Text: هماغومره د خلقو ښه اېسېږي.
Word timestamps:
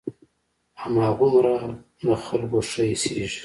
هماغومره 0.81 1.55
د 2.05 2.07
خلقو 2.25 2.59
ښه 2.69 2.83
اېسېږي. 2.91 3.39